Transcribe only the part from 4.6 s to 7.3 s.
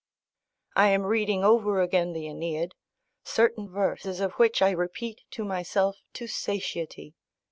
repeat to myself to satiety.